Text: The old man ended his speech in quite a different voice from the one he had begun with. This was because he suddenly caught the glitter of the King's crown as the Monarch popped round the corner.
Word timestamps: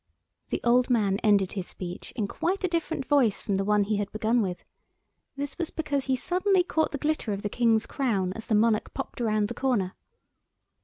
The 0.49 0.61
old 0.63 0.89
man 0.89 1.17
ended 1.19 1.51
his 1.51 1.67
speech 1.67 2.11
in 2.15 2.27
quite 2.27 2.63
a 2.63 2.67
different 2.67 3.05
voice 3.05 3.39
from 3.39 3.57
the 3.57 3.63
one 3.63 3.83
he 3.83 3.97
had 3.97 4.11
begun 4.11 4.41
with. 4.41 4.63
This 5.35 5.59
was 5.59 5.69
because 5.69 6.05
he 6.05 6.15
suddenly 6.15 6.63
caught 6.63 6.91
the 6.91 6.97
glitter 6.97 7.33
of 7.33 7.43
the 7.43 7.49
King's 7.49 7.85
crown 7.85 8.33
as 8.33 8.47
the 8.47 8.55
Monarch 8.55 8.95
popped 8.95 9.19
round 9.19 9.47
the 9.47 9.53
corner. 9.53 9.93